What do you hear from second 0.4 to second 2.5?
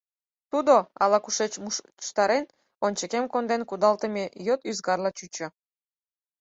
Тудо, ала-кушеч мучыштарен,